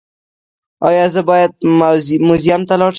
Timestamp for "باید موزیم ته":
1.29-2.75